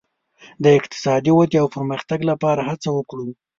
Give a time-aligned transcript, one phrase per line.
[0.63, 3.27] د اقتصادي ودې او پرمختګ لپاره هڅه وکړو.